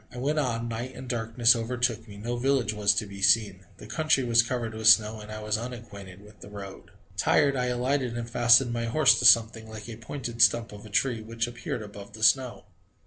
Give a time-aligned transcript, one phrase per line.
[0.11, 2.17] I went on: night and darkness overtook me.
[2.17, 3.67] No village was to be seen.
[3.77, 6.89] The country was covered with snow and I was unacquainted with the road.
[7.17, 10.89] Tired, I alighted and fastened my horse to something, like a pointed stump of a
[10.89, 12.65] tree, which appeared above the snow.